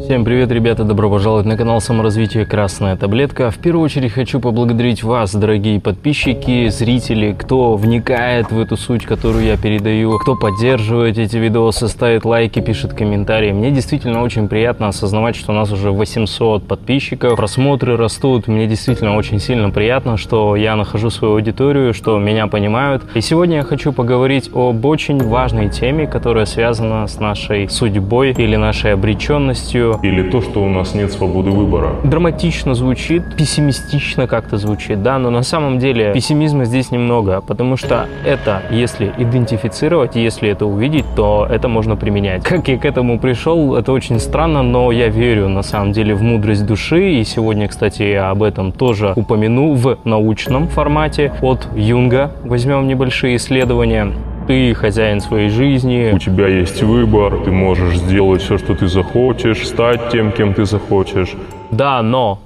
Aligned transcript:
Всем 0.00 0.24
привет, 0.24 0.52
ребята! 0.52 0.84
Добро 0.84 1.10
пожаловать 1.10 1.46
на 1.46 1.56
канал 1.56 1.80
саморазвития 1.80 2.44
Красная 2.44 2.96
Таблетка. 2.96 3.50
В 3.50 3.58
первую 3.58 3.84
очередь 3.84 4.12
хочу 4.12 4.40
поблагодарить 4.40 5.02
вас, 5.02 5.34
дорогие 5.34 5.80
подписчики, 5.80 6.68
зрители, 6.68 7.34
кто 7.36 7.76
вникает 7.76 8.52
в 8.52 8.60
эту 8.60 8.76
суть, 8.76 9.04
которую 9.04 9.44
я 9.44 9.56
передаю, 9.56 10.18
кто 10.18 10.36
поддерживает 10.36 11.18
эти 11.18 11.36
видосы, 11.36 11.88
ставит 11.88 12.24
лайки, 12.24 12.60
пишет 12.60 12.92
комментарии. 12.92 13.52
Мне 13.52 13.70
действительно 13.70 14.22
очень 14.22 14.48
приятно 14.48 14.88
осознавать, 14.88 15.34
что 15.34 15.52
у 15.52 15.54
нас 15.54 15.72
уже 15.72 15.90
800 15.90 16.66
подписчиков, 16.66 17.36
просмотры 17.36 17.96
растут. 17.96 18.48
Мне 18.48 18.66
действительно 18.66 19.16
очень 19.16 19.40
сильно 19.40 19.70
приятно, 19.70 20.16
что 20.16 20.56
я 20.56 20.76
нахожу 20.76 21.10
свою 21.10 21.34
аудиторию, 21.34 21.94
что 21.94 22.18
меня 22.18 22.46
понимают. 22.46 23.02
И 23.14 23.20
сегодня 23.20 23.56
я 23.56 23.62
хочу 23.62 23.92
поговорить 23.92 24.50
об 24.54 24.84
очень 24.84 25.22
важной 25.22 25.70
теме, 25.70 26.06
которая 26.06 26.46
связана 26.46 27.06
с 27.06 27.18
нашей 27.18 27.68
судьбой 27.68 28.32
или 28.32 28.56
нашей 28.56 28.92
обреченностью, 28.92 29.85
или 30.02 30.28
то, 30.30 30.40
что 30.40 30.62
у 30.62 30.68
нас 30.68 30.94
нет 30.94 31.12
свободы 31.12 31.50
выбора. 31.50 31.96
Драматично 32.04 32.74
звучит, 32.74 33.36
пессимистично 33.36 34.26
как-то 34.26 34.56
звучит, 34.56 35.02
да, 35.02 35.18
но 35.18 35.30
на 35.30 35.42
самом 35.42 35.78
деле 35.78 36.12
пессимизма 36.12 36.64
здесь 36.64 36.90
немного, 36.90 37.40
потому 37.40 37.76
что 37.76 38.06
это, 38.24 38.62
если 38.70 39.12
идентифицировать, 39.18 40.16
если 40.16 40.50
это 40.50 40.66
увидеть, 40.66 41.04
то 41.14 41.46
это 41.48 41.68
можно 41.68 41.96
применять. 41.96 42.42
Как 42.42 42.68
я 42.68 42.78
к 42.78 42.84
этому 42.84 43.18
пришел, 43.18 43.76
это 43.76 43.92
очень 43.92 44.18
странно, 44.18 44.62
но 44.62 44.92
я 44.92 45.08
верю 45.08 45.48
на 45.48 45.62
самом 45.62 45.92
деле 45.92 46.14
в 46.14 46.22
мудрость 46.22 46.66
души, 46.66 47.12
и 47.20 47.24
сегодня, 47.24 47.68
кстати, 47.68 48.02
я 48.02 48.30
об 48.30 48.42
этом 48.42 48.72
тоже 48.72 49.12
упомяну 49.16 49.74
в 49.74 49.98
научном 50.04 50.68
формате 50.68 51.32
от 51.42 51.68
Юнга. 51.74 52.32
Возьмем 52.44 52.86
небольшие 52.88 53.36
исследования. 53.36 54.12
Ты 54.46 54.74
хозяин 54.74 55.20
своей 55.20 55.48
жизни. 55.48 56.12
У 56.14 56.18
тебя 56.18 56.46
есть 56.46 56.82
выбор, 56.82 57.38
ты 57.44 57.50
можешь 57.50 57.98
сделать 57.98 58.42
все, 58.42 58.58
что 58.58 58.74
ты 58.76 58.86
захочешь, 58.86 59.66
стать 59.66 60.10
тем, 60.10 60.30
кем 60.30 60.54
ты 60.54 60.64
захочешь. 60.64 61.34
Да, 61.72 62.00
но 62.02 62.40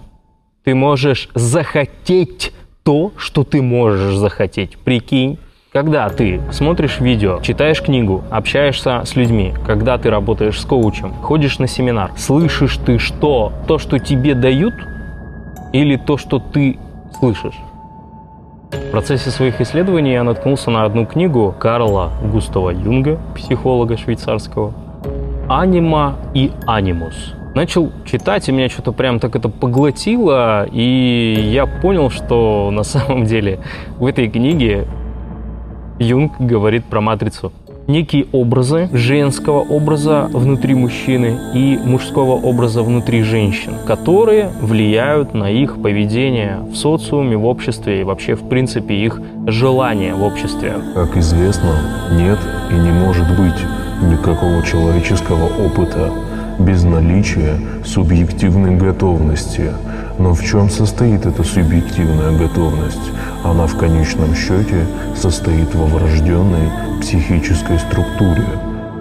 ты 0.65 0.75
можешь 0.75 1.29
захотеть 1.35 2.53
то, 2.85 3.13
что 3.17 3.45
ты 3.45 3.61
можешь 3.61 4.17
захотеть. 4.17 4.79
Прикинь. 4.79 5.39
Когда 5.73 6.09
ты 6.09 6.41
смотришь 6.51 6.99
видео, 6.99 7.39
читаешь 7.43 7.81
книгу, 7.81 8.25
общаешься 8.31 9.03
с 9.05 9.15
людьми, 9.15 9.55
когда 9.67 9.99
ты 9.99 10.11
работаешь 10.11 10.59
с 10.59 10.65
коучем, 10.65 11.13
ходишь 11.15 11.61
на 11.61 11.69
семинар, 11.69 12.11
слышишь 12.17 12.77
ты 12.79 12.99
что? 12.99 13.53
То, 13.69 13.79
что 13.79 14.01
тебе 14.01 14.35
дают 14.35 14.75
или 15.73 15.95
то, 15.97 16.17
что 16.17 16.41
ты 16.41 16.77
слышишь? 17.21 17.55
В 18.73 18.91
процессе 18.91 19.31
своих 19.31 19.61
исследований 19.61 20.13
я 20.13 20.25
наткнулся 20.25 20.71
на 20.71 20.85
одну 20.85 21.07
книгу 21.07 21.55
Карла 21.59 22.13
Густава 22.23 22.71
Юнга, 22.71 23.21
психолога 23.35 23.97
швейцарского, 23.97 24.73
«Анима 25.49 26.17
и 26.35 26.53
анимус». 26.67 27.35
Начал 27.55 27.91
читать, 28.05 28.49
и 28.49 28.53
меня 28.53 28.69
что-то 28.69 28.93
прям 28.93 29.19
так 29.19 29.35
это 29.35 29.49
поглотило, 29.49 30.67
и 30.67 31.51
я 31.53 31.67
понял, 31.67 32.11
что 32.11 32.71
на 32.73 32.85
самом 32.85 33.25
деле 33.25 33.59
в 33.99 34.07
этой 34.07 34.29
книге 34.29 34.87
Юнг 35.99 36.41
говорит 36.41 36.85
про 36.85 37.01
матрицу 37.01 37.53
некие 37.91 38.27
образы 38.33 38.89
женского 38.93 39.61
образа 39.61 40.29
внутри 40.33 40.75
мужчины 40.75 41.39
и 41.55 41.79
мужского 41.85 42.33
образа 42.33 42.83
внутри 42.83 43.23
женщин, 43.23 43.73
которые 43.87 44.51
влияют 44.61 45.35
на 45.35 45.51
их 45.51 45.83
поведение 45.83 46.61
в 46.71 46.77
социуме, 46.77 47.37
в 47.37 47.47
обществе 47.47 48.01
и 48.01 48.05
вообще, 48.05 48.35
в 48.35 48.49
принципе, 48.49 48.95
их 48.95 49.21
желания 49.47 50.15
в 50.15 50.23
обществе. 50.23 50.75
Как 50.95 51.17
известно, 51.17 51.77
нет 52.13 52.39
и 52.71 52.75
не 52.75 52.93
может 52.93 53.27
быть 53.37 53.61
никакого 54.03 54.63
человеческого 54.65 55.47
опыта 55.67 56.11
без 56.59 56.85
наличия 56.85 57.59
субъективной 57.85 58.77
готовности. 58.77 59.73
Но 60.21 60.35
в 60.35 60.45
чем 60.45 60.69
состоит 60.69 61.25
эта 61.25 61.43
субъективная 61.43 62.37
готовность? 62.37 63.11
Она 63.43 63.67
в 63.67 63.79
конечном 63.79 64.35
счете 64.35 64.87
состоит 65.17 65.75
во 65.75 65.87
врожденной 65.87 66.69
психической 67.01 67.79
структуре, 67.79 68.45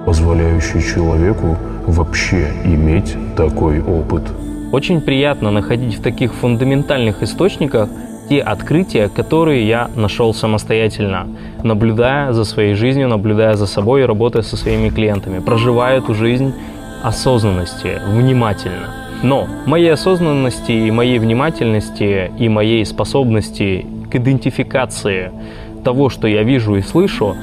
позволяющей 0.06 0.82
человеку 0.82 1.58
вообще 1.86 2.54
иметь 2.64 3.18
такой 3.36 3.82
опыт. 3.82 4.24
Очень 4.72 5.02
приятно 5.02 5.52
находить 5.52 5.96
в 5.96 6.02
таких 6.02 6.34
фундаментальных 6.34 7.22
источниках 7.22 7.90
те 8.30 8.40
открытия, 8.40 9.10
которые 9.10 9.68
я 9.68 9.90
нашел 9.96 10.34
самостоятельно, 10.34 11.28
наблюдая 11.64 12.32
за 12.32 12.46
своей 12.46 12.76
жизнью, 12.76 13.10
наблюдая 13.10 13.56
за 13.56 13.68
собой 13.68 14.04
и 14.04 14.06
работая 14.06 14.44
со 14.44 14.56
своими 14.56 14.88
клиентами, 14.88 15.40
проживая 15.40 15.98
эту 15.98 16.14
жизнь 16.14 16.54
осознанности, 17.04 18.00
внимательно. 18.08 19.09
Но 19.22 19.48
моей 19.66 19.94
осознанности 19.94 20.72
и 20.72 20.92
моей 20.92 21.20
внимательности 21.20 22.32
и 22.38 22.50
моей 22.50 22.86
способности 22.86 23.86
к 24.10 24.16
идентификации 24.16 25.32
того, 25.84 26.10
что 26.10 26.28
я 26.28 26.44
вижу 26.44 26.76
и 26.76 26.82
слышу, 26.82 27.36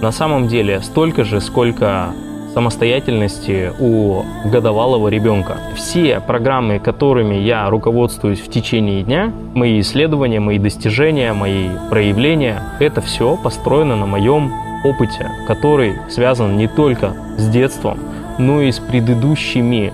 на 0.00 0.12
самом 0.12 0.48
деле 0.48 0.80
столько 0.80 1.24
же, 1.24 1.40
сколько 1.40 2.14
самостоятельности 2.54 3.72
у 3.80 4.22
годовалого 4.44 5.08
ребенка. 5.08 5.58
Все 5.74 6.20
программы, 6.20 6.78
которыми 6.78 7.34
я 7.34 7.68
руководствуюсь 7.68 8.40
в 8.40 8.48
течение 8.48 9.02
дня, 9.02 9.32
мои 9.54 9.80
исследования, 9.80 10.38
мои 10.38 10.58
достижения, 10.58 11.32
мои 11.32 11.68
проявления, 11.90 12.62
это 12.78 13.00
все 13.00 13.36
построено 13.36 13.96
на 13.96 14.06
моем 14.06 14.52
опыте, 14.84 15.30
который 15.48 15.94
связан 16.08 16.56
не 16.56 16.68
только 16.68 17.14
с 17.38 17.48
детством, 17.48 17.98
но 18.38 18.62
и 18.62 18.70
с 18.70 18.78
предыдущими 18.78 19.92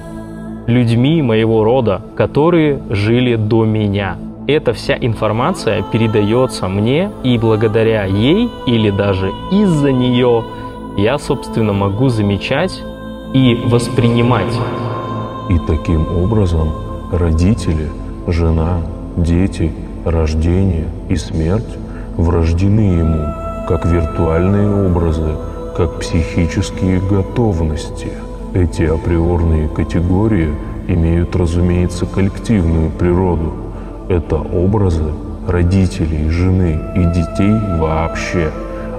людьми 0.70 1.20
моего 1.20 1.64
рода, 1.64 2.00
которые 2.16 2.80
жили 2.88 3.36
до 3.36 3.64
меня. 3.64 4.16
Эта 4.46 4.72
вся 4.72 4.96
информация 4.98 5.82
передается 5.82 6.68
мне, 6.68 7.10
и 7.22 7.38
благодаря 7.38 8.04
ей 8.04 8.48
или 8.66 8.90
даже 8.90 9.30
из-за 9.52 9.92
нее 9.92 10.44
я, 10.96 11.18
собственно, 11.18 11.72
могу 11.72 12.08
замечать 12.08 12.82
и 13.34 13.60
воспринимать. 13.66 14.58
И 15.50 15.58
таким 15.66 16.06
образом 16.16 16.70
родители, 17.12 17.88
жена, 18.26 18.78
дети, 19.16 19.72
рождение 20.04 20.86
и 21.08 21.16
смерть 21.16 21.76
врождены 22.16 22.80
ему 22.80 23.26
как 23.68 23.84
виртуальные 23.86 24.86
образы, 24.86 25.36
как 25.76 26.00
психические 26.00 27.00
готовности– 27.00 28.08
эти 28.54 28.82
априорные 28.82 29.68
категории 29.68 30.50
имеют, 30.88 31.36
разумеется, 31.36 32.06
коллективную 32.06 32.90
природу. 32.90 33.52
Это 34.08 34.36
образы 34.36 35.04
родителей, 35.46 36.28
жены 36.30 36.78
и 36.96 37.04
детей 37.14 37.54
вообще, 37.78 38.50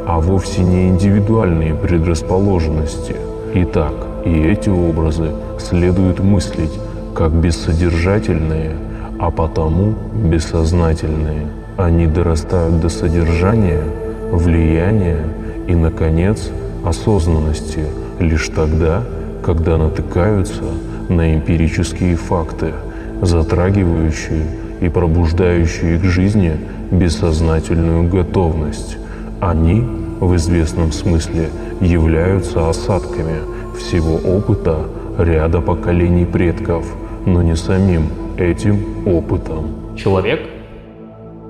а 0.07 0.19
вовсе 0.19 0.63
не 0.63 0.89
индивидуальные 0.89 1.75
предрасположенности. 1.75 3.15
Итак, 3.53 3.93
и 4.25 4.29
эти 4.29 4.69
образы 4.69 5.31
следует 5.59 6.19
мыслить 6.19 6.79
как 7.13 7.31
бессодержательные, 7.33 8.71
а 9.19 9.31
потому 9.31 9.93
бессознательные. 10.13 11.47
Они 11.77 12.07
дорастают 12.07 12.79
до 12.79 12.89
содержания, 12.89 13.83
влияния 14.31 15.25
и, 15.67 15.75
наконец, 15.75 16.49
осознанности 16.85 17.85
лишь 18.19 18.47
тогда, 18.49 19.03
когда 19.43 19.77
натыкаются 19.77 20.63
на 21.09 21.35
эмпирические 21.35 22.15
факты, 22.15 22.73
затрагивающие 23.21 24.45
и 24.81 24.89
пробуждающие 24.89 25.97
к 25.99 26.03
жизни 26.03 26.57
бессознательную 26.91 28.09
готовность. 28.09 28.97
Они, 29.39 29.85
в 30.19 30.35
известном 30.35 30.91
смысле, 30.91 31.49
являются 31.79 32.69
осадками 32.69 33.37
всего 33.77 34.15
опыта 34.15 34.85
ряда 35.17 35.61
поколений 35.61 36.25
предков, 36.25 36.85
но 37.25 37.41
не 37.41 37.55
самим 37.55 38.09
этим 38.37 39.07
опытом. 39.07 39.95
Человек 39.95 40.41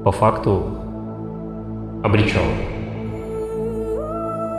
по 0.04 0.12
факту 0.12 0.64
обречен 2.04 2.71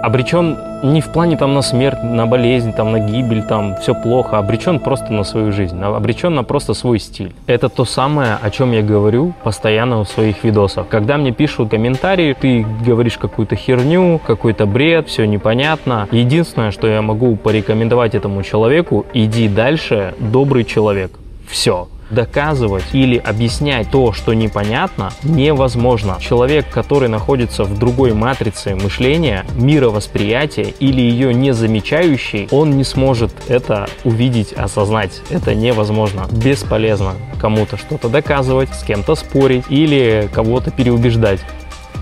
обречен 0.02 0.58
не 0.82 1.00
в 1.00 1.08
плане 1.12 1.37
там 1.37 1.54
на 1.54 1.62
смерть, 1.62 2.02
на 2.02 2.26
болезнь, 2.26 2.72
там 2.72 2.93
на 2.93 2.99
гибель, 2.99 3.43
там 3.43 3.76
все 3.76 3.94
плохо, 3.94 4.38
обречен 4.38 4.81
просто 4.81 5.12
на 5.12 5.22
свою 5.22 5.52
жизнь, 5.52 5.78
а 5.81 5.96
обречен 5.96 6.34
на 6.34 6.43
просто 6.43 6.75
свой 6.75 6.99
стиль. 6.99 7.32
Это 7.46 7.69
то 7.69 7.84
самое, 7.84 8.37
о 8.43 8.50
чем 8.50 8.72
я 8.72 8.82
говорю 8.82 9.32
постоянно 9.44 10.04
в 10.04 10.08
своих 10.08 10.43
видосах. 10.44 10.88
Когда 10.88 11.16
мне 11.16 11.31
пишут 11.31 11.70
комментарии, 11.70 12.37
ты 12.38 12.66
говоришь 12.84 13.16
какую-то 13.16 13.54
херню, 13.54 14.20
какой-то 14.26 14.66
бред, 14.66 15.08
все 15.08 15.25
непонятно. 15.25 16.08
Единственное, 16.10 16.72
что 16.72 16.88
я 16.88 17.00
могу 17.00 17.37
порекомендовать 17.37 18.14
этому 18.16 18.43
человеку, 18.43 19.06
иди 19.14 19.49
дальше, 19.49 20.14
добрый 20.19 20.64
человек. 20.64 21.12
Все. 21.49 21.88
Доказывать 22.12 22.85
или 22.93 23.17
объяснять 23.17 23.91
то, 23.91 24.12
что 24.12 24.35
непонятно, 24.35 25.12
невозможно. 25.23 26.19
Человек, 26.20 26.69
который 26.70 27.09
находится 27.09 27.64
в 27.64 27.79
другой 27.79 28.12
матрице 28.12 28.75
мышления, 28.75 29.47
мировосприятия 29.55 30.75
или 30.79 31.00
ее 31.00 31.32
не 31.32 31.53
замечающий, 31.53 32.49
он 32.50 32.76
не 32.76 32.85
сможет 32.85 33.32
это 33.49 33.88
увидеть, 34.05 34.53
осознать. 34.53 35.23
Это 35.31 35.55
невозможно. 35.55 36.26
Бесполезно 36.31 37.14
кому-то 37.41 37.76
что-то 37.76 38.09
доказывать, 38.09 38.69
с 38.75 38.85
кем-то 38.85 39.14
спорить 39.14 39.64
или 39.69 40.29
кого-то 40.32 40.70
переубеждать 40.70 41.41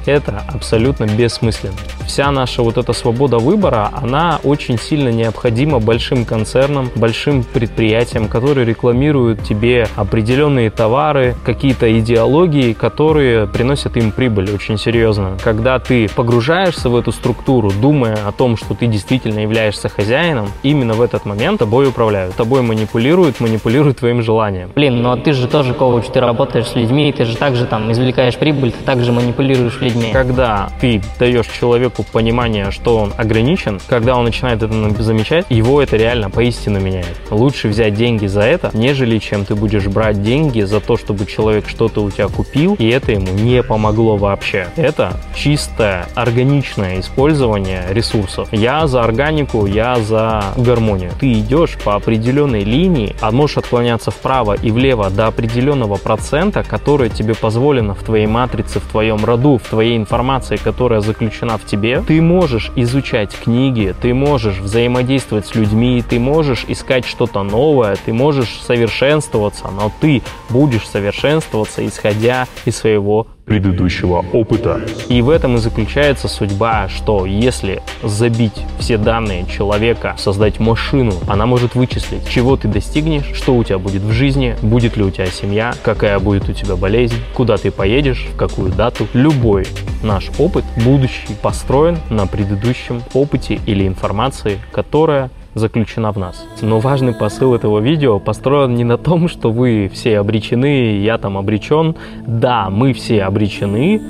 это 0.06 0.42
абсолютно 0.52 1.04
бессмысленно. 1.04 1.74
Вся 2.06 2.30
наша 2.32 2.62
вот 2.62 2.76
эта 2.76 2.92
свобода 2.92 3.38
выбора, 3.38 3.90
она 3.92 4.40
очень 4.42 4.78
сильно 4.78 5.10
необходима 5.10 5.78
большим 5.78 6.24
концернам, 6.24 6.90
большим 6.96 7.44
предприятиям, 7.44 8.28
которые 8.28 8.66
рекламируют 8.66 9.44
тебе 9.44 9.86
определенные 9.94 10.70
товары, 10.70 11.36
какие-то 11.44 11.86
идеологии, 12.00 12.72
которые 12.72 13.46
приносят 13.46 13.96
им 13.96 14.10
прибыль 14.10 14.50
очень 14.52 14.78
серьезно. 14.78 15.36
Когда 15.44 15.78
ты 15.78 16.08
погружаешься 16.08 16.88
в 16.88 16.96
эту 16.96 17.12
структуру, 17.12 17.70
думая 17.70 18.18
о 18.26 18.32
том, 18.32 18.56
что 18.56 18.74
ты 18.74 18.86
действительно 18.86 19.40
являешься 19.40 19.88
хозяином, 19.88 20.48
именно 20.62 20.94
в 20.94 21.02
этот 21.02 21.26
момент 21.26 21.60
тобой 21.60 21.88
управляют, 21.88 22.34
тобой 22.34 22.62
манипулируют, 22.62 23.38
манипулируют 23.40 23.98
твоим 23.98 24.22
желанием. 24.22 24.70
Блин, 24.74 25.02
ну 25.02 25.12
а 25.12 25.16
ты 25.16 25.32
же 25.32 25.46
тоже 25.46 25.74
коуч, 25.74 26.06
ты 26.06 26.20
работаешь 26.20 26.66
с 26.66 26.74
людьми, 26.74 27.12
ты 27.12 27.24
же 27.24 27.36
также 27.36 27.66
там 27.66 27.92
извлекаешь 27.92 28.36
прибыль, 28.36 28.72
ты 28.72 28.84
также 28.84 29.12
манипулируешь 29.12 29.80
людьми 29.80 29.89
людьми. 29.90 30.12
Когда 30.12 30.70
ты 30.80 31.02
даешь 31.18 31.46
человеку 31.46 32.04
понимание, 32.10 32.70
что 32.70 32.96
он 32.96 33.12
ограничен, 33.16 33.80
когда 33.88 34.16
он 34.16 34.24
начинает 34.24 34.62
это 34.62 35.02
замечать, 35.02 35.46
его 35.48 35.82
это 35.82 35.96
реально 35.96 36.30
поистину 36.30 36.80
меняет. 36.80 37.16
Лучше 37.30 37.68
взять 37.68 37.94
деньги 37.94 38.26
за 38.26 38.42
это, 38.42 38.70
нежели 38.72 39.18
чем 39.18 39.44
ты 39.44 39.54
будешь 39.54 39.86
брать 39.86 40.22
деньги 40.22 40.62
за 40.62 40.80
то, 40.80 40.96
чтобы 40.96 41.26
человек 41.26 41.68
что-то 41.68 42.02
у 42.02 42.10
тебя 42.10 42.28
купил, 42.28 42.74
и 42.78 42.88
это 42.88 43.12
ему 43.12 43.28
не 43.32 43.62
помогло 43.62 44.16
вообще. 44.16 44.68
Это 44.76 45.12
чистое, 45.34 46.06
органичное 46.14 47.00
использование 47.00 47.84
ресурсов. 47.90 48.48
Я 48.52 48.86
за 48.86 49.02
органику, 49.02 49.66
я 49.66 49.96
за 49.96 50.44
гармонию. 50.56 51.12
Ты 51.18 51.32
идешь 51.32 51.76
по 51.84 51.94
определенной 51.94 52.64
линии, 52.64 53.14
а 53.20 53.30
можешь 53.30 53.58
отклоняться 53.58 54.10
вправо 54.10 54.54
и 54.54 54.70
влево 54.70 55.10
до 55.10 55.26
определенного 55.26 55.96
процента, 55.96 56.62
который 56.62 57.10
тебе 57.10 57.34
позволено 57.34 57.94
в 57.94 58.02
твоей 58.02 58.26
матрице, 58.26 58.80
в 58.80 58.86
твоем 58.86 59.24
роду, 59.24 59.58
в 59.58 59.68
твоей 59.68 59.79
твоей 59.80 59.96
информации, 59.96 60.56
которая 60.56 61.00
заключена 61.00 61.56
в 61.56 61.64
тебе, 61.64 62.02
ты 62.02 62.20
можешь 62.20 62.70
изучать 62.76 63.34
книги, 63.34 63.94
ты 63.98 64.12
можешь 64.12 64.58
взаимодействовать 64.58 65.46
с 65.46 65.54
людьми, 65.54 66.04
ты 66.06 66.18
можешь 66.18 66.66
искать 66.68 67.06
что-то 67.06 67.42
новое, 67.42 67.96
ты 67.96 68.12
можешь 68.12 68.60
совершенствоваться, 68.60 69.70
но 69.70 69.90
ты 69.98 70.20
будешь 70.50 70.86
совершенствоваться, 70.86 71.86
исходя 71.86 72.46
из 72.66 72.76
своего 72.76 73.26
предыдущего 73.50 74.24
опыта. 74.32 74.80
И 75.08 75.22
в 75.22 75.28
этом 75.28 75.56
и 75.56 75.58
заключается 75.58 76.28
судьба, 76.28 76.88
что 76.88 77.26
если 77.26 77.82
забить 78.00 78.54
все 78.78 78.96
данные 78.96 79.44
человека, 79.46 80.14
создать 80.18 80.60
машину, 80.60 81.14
она 81.26 81.46
может 81.46 81.74
вычислить, 81.74 82.28
чего 82.28 82.56
ты 82.56 82.68
достигнешь, 82.68 83.32
что 83.34 83.56
у 83.56 83.64
тебя 83.64 83.80
будет 83.80 84.02
в 84.02 84.12
жизни, 84.12 84.54
будет 84.62 84.96
ли 84.96 85.02
у 85.02 85.10
тебя 85.10 85.26
семья, 85.26 85.74
какая 85.82 86.20
будет 86.20 86.48
у 86.48 86.52
тебя 86.52 86.76
болезнь, 86.76 87.16
куда 87.34 87.56
ты 87.56 87.72
поедешь, 87.72 88.28
в 88.32 88.36
какую 88.36 88.70
дату. 88.70 89.08
Любой 89.14 89.66
наш 90.04 90.30
опыт, 90.38 90.64
будущий, 90.84 91.34
построен 91.42 91.98
на 92.08 92.28
предыдущем 92.28 93.02
опыте 93.14 93.58
или 93.66 93.84
информации, 93.84 94.60
которая 94.70 95.28
заключена 95.60 96.12
в 96.12 96.18
нас. 96.18 96.44
Но 96.60 96.80
важный 96.80 97.14
посыл 97.14 97.54
этого 97.54 97.78
видео 97.78 98.18
построен 98.18 98.74
не 98.74 98.84
на 98.84 98.98
том, 98.98 99.28
что 99.28 99.52
вы 99.52 99.88
все 99.92 100.18
обречены, 100.18 100.98
я 100.98 101.18
там 101.18 101.38
обречен. 101.38 101.94
Да, 102.26 102.68
мы 102.70 102.92
все 102.92 103.22
обречены, 103.22 104.00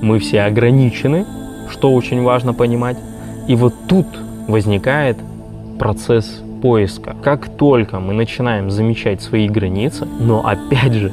мы 0.00 0.18
все 0.18 0.42
ограничены, 0.42 1.26
что 1.70 1.92
очень 1.92 2.22
важно 2.22 2.54
понимать. 2.54 2.96
И 3.48 3.54
вот 3.54 3.74
тут 3.88 4.06
возникает 4.48 5.18
процесс 5.78 6.42
поиска. 6.62 7.16
Как 7.22 7.48
только 7.56 8.00
мы 8.00 8.14
начинаем 8.14 8.70
замечать 8.70 9.20
свои 9.22 9.48
границы, 9.48 10.06
но 10.18 10.46
опять 10.46 10.92
же, 10.92 11.12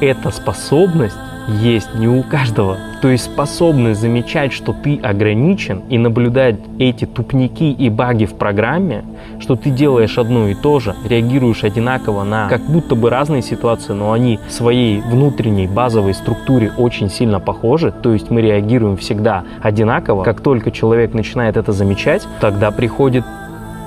эта 0.00 0.30
способность 0.30 1.16
есть 1.48 1.94
не 1.94 2.08
у 2.08 2.22
каждого. 2.22 2.78
То 3.02 3.08
есть 3.08 3.24
способность 3.24 4.00
замечать, 4.00 4.52
что 4.52 4.72
ты 4.72 4.98
ограничен 5.02 5.82
и 5.88 5.98
наблюдать 5.98 6.56
эти 6.78 7.04
тупники 7.04 7.70
и 7.70 7.90
баги 7.90 8.24
в 8.24 8.34
программе, 8.34 9.04
что 9.38 9.54
ты 9.54 9.70
делаешь 9.70 10.18
одно 10.18 10.48
и 10.48 10.54
то 10.54 10.80
же, 10.80 10.94
реагируешь 11.08 11.64
одинаково 11.64 12.24
на 12.24 12.48
как 12.48 12.62
будто 12.62 12.94
бы 12.94 13.10
разные 13.10 13.42
ситуации, 13.42 13.92
но 13.92 14.12
они 14.12 14.40
своей 14.48 15.00
внутренней 15.00 15.66
базовой 15.66 16.14
структуре 16.14 16.72
очень 16.76 17.10
сильно 17.10 17.38
похожи, 17.38 17.92
то 17.92 18.12
есть 18.12 18.30
мы 18.30 18.40
реагируем 18.40 18.96
всегда 18.96 19.44
одинаково. 19.62 20.24
Как 20.24 20.40
только 20.40 20.70
человек 20.70 21.14
начинает 21.14 21.56
это 21.56 21.72
замечать, 21.72 22.26
тогда 22.40 22.70
приходит 22.70 23.24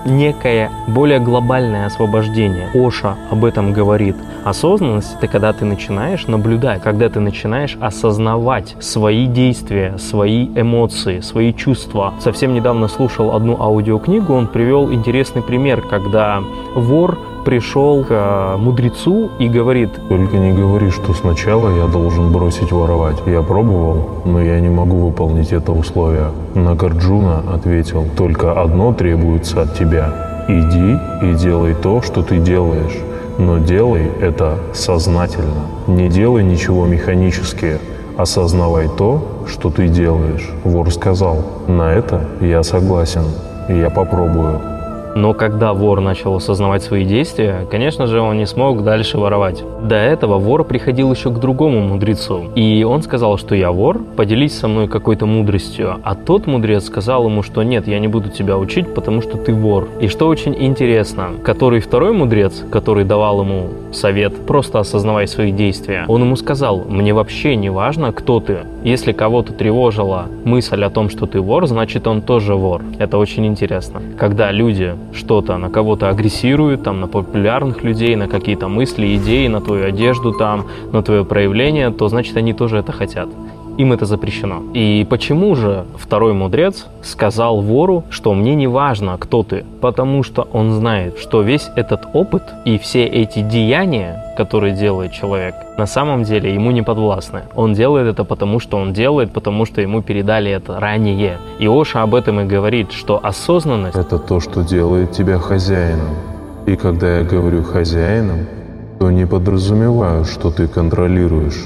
некое 0.06 0.72
более 0.88 1.19
глобальное 1.19 1.86
освобождение. 1.86 2.69
Оша 2.74 3.16
об 3.30 3.46
этом 3.46 3.74
говорит. 3.74 4.16
Осознанность– 4.44 5.16
это 5.18 5.28
когда 5.28 5.54
ты 5.54 5.66
начинаешь 5.66 6.28
наблюдать, 6.28 6.81
когда 6.81 7.10
ты 7.10 7.19
начинаешь 7.19 7.78
осознавать 7.80 8.75
свои 8.80 9.28
действия, 9.28 9.98
свои 9.98 10.48
эмоции, 10.56 11.19
свои 11.19 11.54
чувства. 11.54 12.13
Совсем 12.19 12.54
недавно 12.54 12.88
слушал 12.88 13.36
одну 13.36 13.62
аудиокнигу, 13.62 14.34
он 14.34 14.48
привел 14.48 14.92
интересный 14.92 15.42
пример, 15.42 15.81
когда 15.81 16.42
вор 16.74 17.19
пришел 17.50 18.04
к 18.04 18.12
э, 18.12 18.57
мудрецу 18.57 19.31
и 19.40 19.50
говорит... 19.50 19.90
Только 20.07 20.38
не 20.38 20.54
говори, 20.54 20.92
что 20.92 21.16
сначала 21.16 21.75
я 21.75 21.88
должен 21.88 22.31
бросить 22.31 22.72
воровать. 22.72 23.16
Я 23.25 23.42
пробовал, 23.42 24.22
но 24.24 24.40
я 24.40 24.60
не 24.60 24.69
могу 24.69 24.98
выполнить 24.98 25.51
это 25.51 25.72
условие. 25.72 26.28
Нагарджуна 26.54 27.42
ответил, 27.51 28.06
только 28.16 28.62
одно 28.62 28.94
требуется 28.94 29.63
от 29.63 29.74
тебя. 29.74 30.46
Иди 30.48 31.00
и 31.24 31.34
делай 31.34 31.74
то, 31.74 32.04
что 32.04 32.22
ты 32.22 32.38
делаешь. 32.38 32.98
Но 33.40 33.57
делай 33.57 34.12
это 34.22 34.60
сознательно. 34.74 35.66
Не 35.88 36.07
делай 36.07 36.44
ничего 36.44 36.86
механически. 36.86 37.80
Осознавай 38.16 38.90
то, 38.95 39.24
что 39.48 39.72
ты 39.72 39.88
делаешь. 39.88 40.48
Вор 40.63 40.92
сказал, 40.92 41.38
на 41.68 41.94
это 41.94 42.28
я 42.42 42.62
согласен. 42.62 43.24
Я 43.69 43.90
попробую. 43.90 44.79
Но 45.16 45.34
когда 45.34 45.74
вор 45.74 46.02
начал 46.02 46.36
осознавать 46.36 46.84
свои 46.84 47.06
действия, 47.06 47.68
конечно 47.70 48.08
же, 48.08 48.22
он 48.22 48.38
не 48.38 48.46
смог 48.46 48.84
дальше 48.84 49.18
воровать. 49.18 49.64
До 49.82 49.96
этого 49.96 50.38
вор 50.38 50.64
приходил 50.64 51.12
еще 51.12 51.30
к 51.30 51.40
другому 51.40 51.80
мудрецу. 51.82 52.52
И 52.56 52.84
он 52.84 53.02
сказал, 53.02 53.38
что 53.38 53.56
я 53.56 53.72
вор, 53.72 54.02
поделись 54.16 54.58
со 54.58 54.68
мной 54.68 54.88
какой-то 54.88 55.26
мудростью. 55.26 55.98
А 56.04 56.16
тот 56.16 56.48
мудрец 56.48 56.86
сказал 56.86 57.26
ему, 57.26 57.44
что 57.44 57.64
нет, 57.64 57.88
я 57.88 58.00
не 58.00 58.08
буду 58.08 58.30
тебя 58.30 58.58
учить, 58.58 58.94
потому 58.94 59.22
что 59.22 59.38
ты 59.38 59.54
вор. 59.54 59.88
И 60.00 60.08
что 60.08 60.28
очень 60.28 60.56
интересно, 60.58 61.32
который 61.44 61.80
второй 61.80 62.14
мудрец, 62.14 62.64
который 62.72 63.04
давал 63.04 63.42
ему 63.42 63.70
совет, 63.92 64.36
просто 64.46 64.80
осознавай 64.80 65.28
свои 65.28 65.52
действия, 65.52 66.06
он 66.07 66.22
ему 66.22 66.36
сказал, 66.36 66.86
мне 66.88 67.14
вообще 67.14 67.56
не 67.56 67.69
важно, 67.69 68.12
кто 68.12 68.40
ты. 68.40 68.60
Если 68.83 69.12
кого-то 69.12 69.54
тревожила 69.54 70.28
мысль 70.45 70.83
о 70.83 70.90
том, 70.90 71.10
что 71.10 71.26
ты 71.26 71.42
вор, 71.42 71.68
значит 71.68 72.07
он 72.07 72.22
тоже 72.22 72.56
вор. 72.56 72.81
Это 72.98 73.18
очень 73.18 73.45
интересно. 73.45 74.02
Когда 74.18 74.52
люди 74.52 74.95
что-то, 75.14 75.58
на 75.58 75.70
кого-то 75.70 76.10
агрессируют, 76.10 76.84
там, 76.84 77.02
на 77.02 77.08
популярных 77.08 77.84
людей, 77.84 78.16
на 78.16 78.28
какие-то 78.28 78.68
мысли, 78.68 79.16
идеи, 79.16 79.48
на 79.48 79.62
твою 79.62 79.86
одежду, 79.86 80.34
там, 80.34 80.66
на 80.92 81.02
твое 81.02 81.26
проявление, 81.26 81.90
то 81.90 82.08
значит 82.10 82.38
они 82.38 82.54
тоже 82.54 82.78
это 82.78 82.92
хотят 82.92 83.30
им 83.80 83.94
это 83.94 84.06
запрещено. 84.06 84.62
И 84.74 85.07
почему 85.09 85.56
же 85.56 85.86
второй 85.98 86.33
мудрец 86.33 86.86
сказал 87.02 87.62
вору, 87.62 88.04
что 88.09 88.33
мне 88.33 88.54
не 88.54 88.68
важно, 88.68 89.18
кто 89.18 89.42
ты, 89.44 89.64
потому 89.80 90.21
что 90.21 90.48
он 90.52 90.74
знает, 90.74 91.18
что 91.18 91.42
весь 91.42 91.69
этот 91.78 92.02
опыт 92.14 92.44
и 92.66 92.78
все 92.78 93.06
эти 93.06 93.40
деяния, 93.42 94.33
которые 94.36 94.76
делает 94.76 95.14
человек, 95.14 95.56
на 95.78 95.86
самом 95.86 96.24
деле 96.24 96.54
ему 96.54 96.71
не 96.71 96.81
подвластны. 96.81 97.44
Он 97.56 97.74
делает 97.74 98.07
это 98.07 98.26
потому, 98.26 98.59
что 98.59 98.78
он 98.78 98.92
делает, 98.92 99.31
потому 99.31 99.66
что 99.66 99.80
ему 99.80 100.02
передали 100.02 100.52
это 100.52 100.78
ранее. 100.78 101.38
И 101.59 101.68
Оша 101.68 102.04
об 102.04 102.16
этом 102.16 102.42
и 102.42 102.44
говорит, 102.44 102.92
что 102.92 103.18
осознанность... 103.24 103.98
Это 103.98 104.19
то, 104.19 104.42
что 104.42 104.62
делает 104.62 105.14
тебя 105.14 105.40
хозяином. 105.40 106.16
И 106.66 106.76
когда 106.76 107.19
я 107.19 107.24
говорю 107.24 107.64
хозяином, 107.64 108.40
то 109.00 109.09
не 109.09 109.26
подразумеваю, 109.26 110.26
что 110.26 110.52
ты 110.52 110.68
контролируешь 110.68 111.64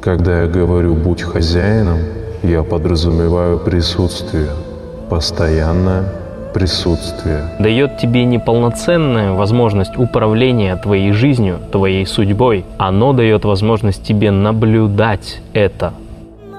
когда 0.00 0.42
я 0.42 0.46
говорю 0.48 0.94
«будь 0.94 1.22
хозяином», 1.22 1.98
я 2.42 2.62
подразумеваю 2.62 3.58
присутствие, 3.58 4.48
постоянное 5.10 6.04
присутствие. 6.54 7.50
Дает 7.58 7.98
тебе 7.98 8.24
неполноценную 8.24 9.34
возможность 9.34 9.96
управления 9.96 10.76
твоей 10.76 11.12
жизнью, 11.12 11.58
твоей 11.70 12.06
судьбой. 12.06 12.64
Оно 12.78 13.12
дает 13.12 13.44
возможность 13.44 14.02
тебе 14.02 14.30
наблюдать 14.30 15.40
это 15.52 15.92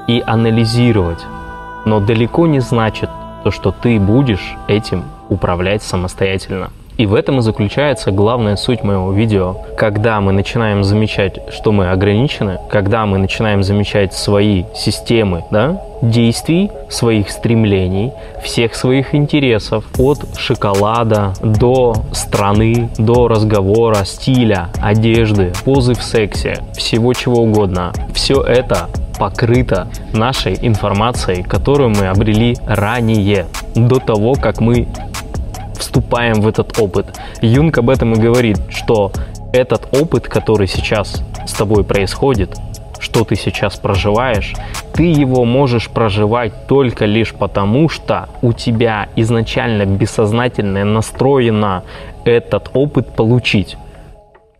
и 0.07 0.23
анализировать. 0.25 1.25
Но 1.85 1.99
далеко 1.99 2.47
не 2.47 2.59
значит 2.59 3.09
то, 3.43 3.51
что 3.51 3.71
ты 3.71 3.99
будешь 3.99 4.55
этим 4.67 5.03
управлять 5.29 5.81
самостоятельно. 5.81 6.69
И 7.01 7.07
в 7.07 7.15
этом 7.15 7.39
и 7.39 7.41
заключается 7.41 8.11
главная 8.11 8.55
суть 8.55 8.83
моего 8.83 9.11
видео. 9.11 9.55
Когда 9.75 10.21
мы 10.21 10.33
начинаем 10.33 10.83
замечать, 10.83 11.39
что 11.51 11.71
мы 11.71 11.89
ограничены, 11.89 12.59
когда 12.69 13.07
мы 13.07 13.17
начинаем 13.17 13.63
замечать 13.63 14.13
свои 14.13 14.65
системы, 14.75 15.43
да, 15.49 15.81
действий, 16.03 16.69
своих 16.89 17.31
стремлений, 17.31 18.11
всех 18.43 18.75
своих 18.75 19.15
интересов, 19.15 19.83
от 19.97 20.19
шоколада 20.37 21.33
до 21.41 21.95
страны, 22.11 22.91
до 22.99 23.27
разговора, 23.27 24.05
стиля, 24.05 24.69
одежды, 24.79 25.53
позы 25.65 25.95
в 25.95 26.03
сексе, 26.03 26.59
всего 26.73 27.15
чего 27.15 27.41
угодно. 27.41 27.93
Все 28.13 28.43
это 28.43 28.89
покрыто 29.17 29.87
нашей 30.13 30.55
информацией, 30.61 31.41
которую 31.41 31.89
мы 31.89 32.09
обрели 32.09 32.57
ранее, 32.67 33.47
до 33.73 33.99
того, 33.99 34.33
как 34.33 34.59
мы 34.59 34.87
вступаем 35.81 36.41
в 36.41 36.47
этот 36.47 36.79
опыт. 36.79 37.19
Юнг 37.41 37.77
об 37.77 37.89
этом 37.89 38.13
и 38.13 38.19
говорит, 38.19 38.57
что 38.69 39.11
этот 39.51 39.93
опыт, 39.93 40.27
который 40.27 40.67
сейчас 40.67 41.23
с 41.45 41.53
тобой 41.53 41.83
происходит, 41.83 42.57
что 42.99 43.25
ты 43.25 43.35
сейчас 43.35 43.75
проживаешь, 43.77 44.53
ты 44.93 45.03
его 45.03 45.43
можешь 45.43 45.89
проживать 45.89 46.67
только 46.67 47.05
лишь 47.05 47.33
потому, 47.33 47.89
что 47.89 48.29
у 48.41 48.53
тебя 48.53 49.09
изначально 49.15 49.85
бессознательно 49.85 50.85
настроено 50.85 51.83
этот 52.23 52.69
опыт 52.73 53.13
получить, 53.15 53.75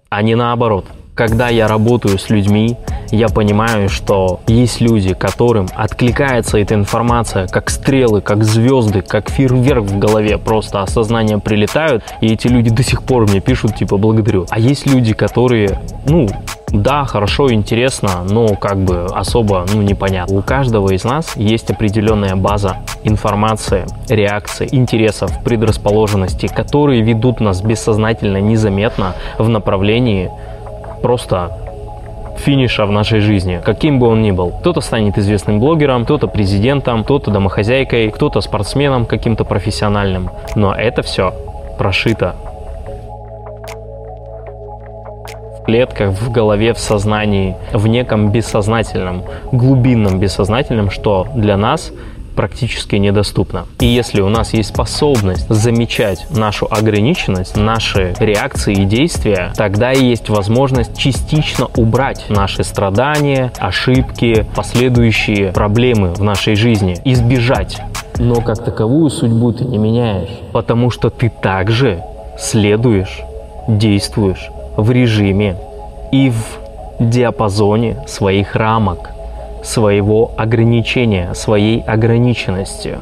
а 0.09 0.23
не 0.23 0.35
наоборот. 0.35 0.85
Когда 1.13 1.50
я 1.50 1.68
работаю 1.68 2.18
с 2.18 2.30
людьми, 2.30 2.77
я 3.12 3.27
понимаю, 3.27 3.89
что 3.89 4.39
есть 4.48 4.80
люди, 4.80 5.13
которым 5.13 5.68
откликается 5.75 6.58
эта 6.58 6.74
информация 6.74 7.48
как 7.48 7.70
стрелы, 7.70 8.22
как 8.22 8.46
звезды, 8.46 9.01
как 9.01 9.30
фейерверк 9.30 9.84
в 9.84 10.00
голове, 10.00 10.38
просто 10.38 10.82
осознания 10.82 11.38
прилетают, 11.38 12.03
и 12.22 12.27
эти 12.27 12.48
люди 12.48 12.70
до 12.70 12.82
сих 12.82 13.03
пор 13.03 13.30
мне 13.30 13.41
пишут, 13.41 13.75
типа, 13.75 13.98
благодарю. 13.98 14.46
А 14.50 14.58
есть 14.58 14.88
люди, 14.88 15.13
которые, 15.13 15.80
ну, 16.06 16.30
да, 16.70 17.03
хорошо, 17.03 17.51
интересно, 17.51 18.24
но 18.30 18.56
как 18.56 18.77
бы 18.77 19.08
особо, 19.13 19.65
ну, 19.74 19.82
непонятно. 19.82 20.38
У 20.38 20.41
каждого 20.41 20.91
из 20.91 21.03
нас 21.03 21.36
есть 21.36 21.70
определенная 21.70 22.38
база 22.38 22.77
информации, 23.03 23.86
реакций, 24.08 24.70
интересов, 24.72 25.44
предрасположенностей, 25.44 26.48
которые 26.48 27.01
ведут 27.01 27.41
нас 27.41 27.62
бессознательно, 27.62 28.38
незаметно 28.38 29.15
в 29.38 29.50
направлении 29.50 30.32
просто 31.01 31.51
финиша 32.38 32.86
в 32.86 32.91
нашей 32.91 33.20
жизни, 33.20 33.62
каким 33.63 34.00
бы 34.00 34.08
он 34.08 34.22
ни 34.22 34.31
был. 34.31 34.51
Кто-то 34.51 34.81
станет 34.81 35.17
известным 35.17 35.60
блогером, 35.60 36.05
кто-то 36.05 36.27
президентом, 36.27 37.03
кто-то 37.03 37.31
домохозяйкой, 37.31 38.12
кто-то 38.12 38.41
спортсменом 38.41 39.05
каким-то 39.05 39.43
профессиональным. 39.43 40.29
Но 40.55 40.74
это 40.74 41.01
все 41.01 41.34
прошито 41.77 42.36
в 45.60 45.63
клетках, 45.63 46.12
в 46.12 46.31
голове, 46.31 46.74
в 46.74 46.79
сознании, 46.79 47.55
в 47.72 47.88
неком 47.88 48.31
бессознательном, 48.31 49.24
глубинном 49.51 50.20
бессознательном, 50.20 50.89
что 50.89 51.27
для 51.36 51.58
нас 51.58 51.91
практически 52.35 52.95
недоступно. 52.95 53.65
И 53.79 53.85
если 53.85 54.21
у 54.21 54.29
нас 54.29 54.53
есть 54.53 54.69
способность 54.69 55.47
замечать 55.50 56.27
нашу 56.29 56.67
ограниченность, 56.69 57.57
наши 57.57 58.13
реакции 58.19 58.73
и 58.73 58.85
действия, 58.85 59.53
тогда 59.55 59.91
и 59.91 60.03
есть 60.03 60.29
возможность 60.29 60.97
частично 60.97 61.67
убрать 61.77 62.25
наши 62.29 62.63
страдания, 62.63 63.51
ошибки, 63.57 64.45
последующие 64.55 65.51
проблемы 65.51 66.13
в 66.13 66.23
нашей 66.23 66.55
жизни, 66.55 66.97
избежать. 67.05 67.81
Но 68.17 68.35
как 68.41 68.63
таковую 68.63 69.09
судьбу 69.09 69.51
ты 69.51 69.65
не 69.65 69.77
меняешь, 69.77 70.29
потому 70.51 70.91
что 70.91 71.09
ты 71.09 71.29
также 71.29 72.03
следуешь, 72.38 73.21
действуешь 73.67 74.50
в 74.77 74.91
режиме 74.91 75.57
и 76.11 76.29
в 76.29 76.61
диапазоне 77.00 77.97
своих 78.07 78.55
рамок 78.55 79.11
своего 79.63 80.32
ограничения, 80.38 81.34
своей 81.34 81.82
ограниченности. 81.82 83.00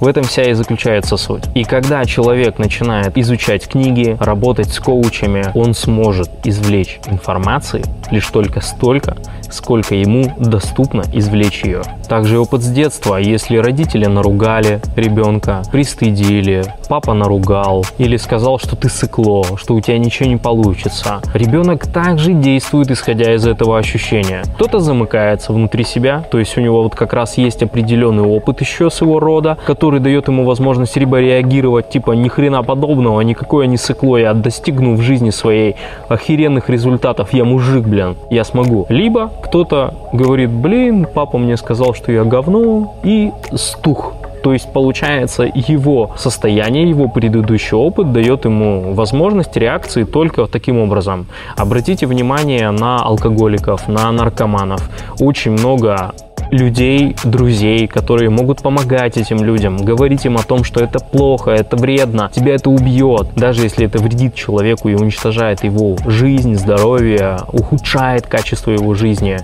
В 0.00 0.06
этом 0.06 0.24
вся 0.24 0.44
и 0.44 0.52
заключается 0.52 1.16
суть. 1.16 1.44
И 1.54 1.64
когда 1.64 2.04
человек 2.04 2.58
начинает 2.58 3.16
изучать 3.16 3.66
книги, 3.66 4.16
работать 4.20 4.68
с 4.68 4.78
коучами, 4.78 5.46
он 5.54 5.74
сможет 5.74 6.28
извлечь 6.44 7.00
информации 7.06 7.82
лишь 8.10 8.26
только 8.26 8.60
столько, 8.60 9.16
сколько 9.50 9.94
ему 9.94 10.32
доступно 10.38 11.04
извлечь 11.12 11.64
ее. 11.64 11.82
Также 12.08 12.38
опыт 12.38 12.62
с 12.62 12.68
детства, 12.68 13.16
если 13.16 13.56
родители 13.56 14.06
наругали 14.06 14.80
ребенка, 14.96 15.62
пристыдили, 15.72 16.64
папа 16.88 17.14
наругал 17.14 17.84
или 17.98 18.16
сказал, 18.16 18.58
что 18.58 18.76
ты 18.76 18.88
сыкло, 18.88 19.44
что 19.56 19.74
у 19.74 19.80
тебя 19.80 19.98
ничего 19.98 20.28
не 20.28 20.36
получится. 20.36 21.20
Ребенок 21.34 21.86
также 21.86 22.32
действует, 22.32 22.90
исходя 22.90 23.34
из 23.34 23.46
этого 23.46 23.78
ощущения. 23.78 24.44
Кто-то 24.54 24.78
замыкается 24.78 25.52
внутри 25.52 25.84
себя, 25.84 26.24
то 26.30 26.38
есть 26.38 26.56
у 26.56 26.60
него 26.60 26.82
вот 26.82 26.94
как 26.94 27.12
раз 27.12 27.38
есть 27.38 27.62
определенный 27.62 28.24
опыт 28.24 28.60
еще 28.60 28.90
с 28.90 29.00
его 29.00 29.20
рода, 29.20 29.58
который 29.86 30.00
дает 30.00 30.26
ему 30.26 30.44
возможность 30.44 30.96
либо 30.96 31.20
реагировать 31.20 31.90
типа 31.90 32.10
ни 32.10 32.28
хрена 32.28 32.64
подобного, 32.64 33.20
никакое 33.20 33.68
не 33.68 33.76
сыкло, 33.76 34.16
я 34.16 34.34
достигну 34.34 34.96
в 34.96 35.00
жизни 35.00 35.30
своей 35.30 35.76
охеренных 36.08 36.68
результатов, 36.68 37.32
я 37.32 37.44
мужик, 37.44 37.86
блин, 37.86 38.16
я 38.28 38.42
смогу. 38.42 38.86
Либо 38.88 39.30
кто-то 39.44 39.94
говорит, 40.12 40.50
блин, 40.50 41.06
папа 41.14 41.38
мне 41.38 41.56
сказал, 41.56 41.94
что 41.94 42.10
я 42.10 42.24
говно, 42.24 42.96
и 43.04 43.30
стух. 43.54 44.14
То 44.42 44.52
есть, 44.52 44.72
получается, 44.72 45.44
его 45.54 46.10
состояние, 46.16 46.88
его 46.88 47.08
предыдущий 47.08 47.76
опыт 47.76 48.12
дает 48.12 48.44
ему 48.44 48.92
возможность 48.92 49.56
реакции 49.56 50.02
только 50.02 50.46
таким 50.46 50.78
образом. 50.78 51.26
Обратите 51.56 52.06
внимание 52.06 52.72
на 52.72 52.96
алкоголиков, 52.96 53.86
на 53.88 54.10
наркоманов. 54.10 54.88
Очень 55.20 55.52
много 55.52 56.12
людей, 56.56 57.14
друзей, 57.24 57.86
которые 57.86 58.30
могут 58.30 58.62
помогать 58.62 59.16
этим 59.16 59.44
людям, 59.44 59.76
говорить 59.76 60.24
им 60.24 60.36
о 60.36 60.42
том, 60.42 60.64
что 60.64 60.80
это 60.80 60.98
плохо, 60.98 61.50
это 61.50 61.76
вредно, 61.76 62.30
тебя 62.34 62.54
это 62.54 62.70
убьет, 62.70 63.28
даже 63.36 63.62
если 63.62 63.86
это 63.86 63.98
вредит 63.98 64.34
человеку 64.34 64.88
и 64.88 64.94
уничтожает 64.94 65.64
его 65.64 65.96
жизнь, 66.06 66.54
здоровье, 66.56 67.38
ухудшает 67.52 68.26
качество 68.26 68.70
его 68.70 68.94
жизни. 68.94 69.38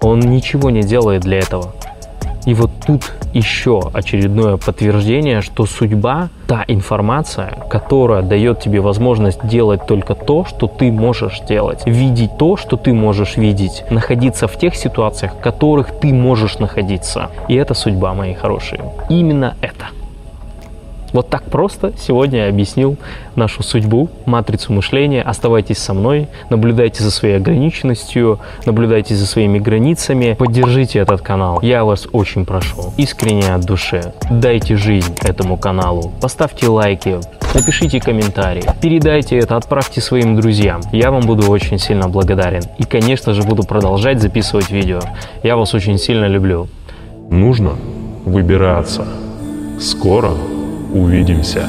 Он 0.00 0.20
ничего 0.20 0.70
не 0.70 0.82
делает 0.82 1.22
для 1.22 1.38
этого. 1.38 1.74
И 2.50 2.54
вот 2.54 2.72
тут 2.84 3.12
еще 3.32 3.80
очередное 3.92 4.56
подтверждение, 4.56 5.40
что 5.40 5.66
судьба– 5.66 6.30
та 6.48 6.64
информация, 6.66 7.52
которая 7.70 8.22
дает 8.22 8.58
тебе 8.58 8.80
возможность 8.80 9.46
делать 9.46 9.86
только 9.86 10.16
то, 10.16 10.44
что 10.44 10.66
ты 10.66 10.90
можешь 10.90 11.38
делать, 11.48 11.86
видеть 11.86 12.36
то, 12.38 12.56
что 12.56 12.76
ты 12.76 12.92
можешь 12.92 13.36
видеть, 13.36 13.84
находиться 13.88 14.48
в 14.48 14.58
тех 14.58 14.74
ситуациях, 14.74 15.34
в 15.34 15.40
которых 15.40 16.00
ты 16.00 16.12
можешь 16.12 16.58
находиться. 16.58 17.30
И 17.46 17.54
это 17.54 17.74
судьба, 17.74 18.14
мои 18.14 18.34
хорошие. 18.34 18.80
Именно 19.08 19.54
это– 19.60 19.86
вот 21.12 21.28
так 21.28 21.44
просто 21.44 21.92
сегодня 21.98 22.44
я 22.44 22.48
объяснил 22.48 22.96
нашу 23.36 23.62
судьбу, 23.62 24.08
матрицу 24.26 24.72
мышления. 24.72 25.22
Оставайтесь 25.22 25.78
со 25.78 25.94
мной, 25.94 26.28
наблюдайте 26.50 27.02
за 27.02 27.10
своей 27.10 27.36
ограниченностью, 27.36 28.38
наблюдайте 28.66 29.14
за 29.14 29.26
своими 29.26 29.58
границами, 29.58 30.34
поддержите 30.38 30.98
этот 31.00 31.20
канал. 31.20 31.60
Я 31.62 31.84
вас 31.84 32.06
очень 32.12 32.44
прошу, 32.44 32.92
искренне 32.96 33.54
от 33.54 33.62
души, 33.64 34.12
дайте 34.30 34.76
жизнь 34.76 35.14
этому 35.22 35.56
каналу, 35.56 36.12
поставьте 36.20 36.68
лайки, 36.68 37.18
напишите 37.54 38.00
комментарии, 38.00 38.64
передайте 38.80 39.38
это, 39.38 39.56
отправьте 39.56 40.00
своим 40.00 40.36
друзьям. 40.36 40.80
Я 40.92 41.10
вам 41.10 41.22
буду 41.22 41.50
очень 41.50 41.78
сильно 41.78 42.08
благодарен. 42.08 42.62
И, 42.78 42.84
конечно 42.84 43.34
же, 43.34 43.42
буду 43.42 43.62
продолжать 43.64 44.20
записывать 44.20 44.70
видео. 44.70 45.00
Я 45.42 45.56
вас 45.56 45.74
очень 45.74 45.98
сильно 45.98 46.26
люблю. 46.26 46.68
Нужно 47.30 47.72
выбираться. 48.24 49.06
Скоро 49.80 50.32
Увидимся. 50.92 51.68